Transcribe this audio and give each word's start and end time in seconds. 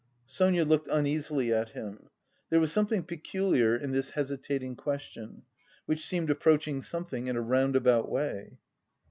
Sonia 0.25 0.65
looked 0.65 0.87
uneasily 0.87 1.53
at 1.53 1.69
him. 1.73 2.09
There 2.49 2.59
was 2.59 2.71
something 2.73 3.03
peculiar 3.03 3.75
in 3.75 3.91
this 3.91 4.09
hesitating 4.09 4.75
question, 4.77 5.43
which 5.85 6.07
seemed 6.07 6.31
approaching 6.31 6.81
something 6.81 7.27
in 7.27 7.35
a 7.35 7.41
roundabout 7.41 8.09
way. 8.09 8.57